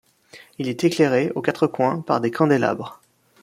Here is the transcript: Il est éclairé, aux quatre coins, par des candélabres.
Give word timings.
Il 0.57 0.67
est 0.67 0.83
éclairé, 0.83 1.31
aux 1.35 1.43
quatre 1.43 1.67
coins, 1.67 2.01
par 2.01 2.19
des 2.21 2.31
candélabres. 2.31 2.99